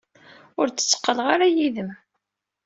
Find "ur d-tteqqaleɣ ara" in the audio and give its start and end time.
0.59-1.47